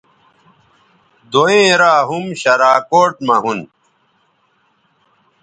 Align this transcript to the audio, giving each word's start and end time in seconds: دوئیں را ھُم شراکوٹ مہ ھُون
دوئیں 1.31 1.69
را 1.81 1.95
ھُم 2.07 2.25
شراکوٹ 2.41 3.13
مہ 3.27 3.37
ھُون 3.43 3.59